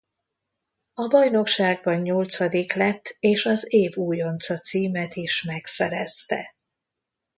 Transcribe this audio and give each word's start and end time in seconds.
A 0.93 1.07
bajnokságban 1.07 2.01
nyolcadik 2.01 2.73
lett 2.73 3.15
és 3.19 3.45
az 3.45 3.73
Év 3.73 3.95
Újonca 3.95 4.57
címet 4.57 5.15
is 5.15 5.43
megszerezte. 5.43 6.55